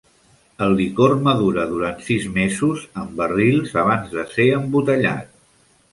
El 0.67 0.71
licor 0.79 1.11
madura 1.27 1.65
durant 1.73 2.01
sis 2.07 2.25
mesos 2.39 2.87
en 3.03 3.13
barrils 3.21 3.77
abans 3.83 4.11
de 4.19 4.29
ser 4.37 4.49
embotellat. 4.61 5.33